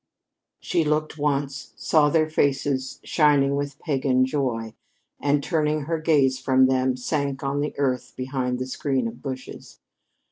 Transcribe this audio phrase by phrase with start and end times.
[0.59, 4.73] She looked once, saw their faces shining with pagan joy,
[5.19, 9.79] and, turning her gaze from them, sank on the earth behind the screen of bushes.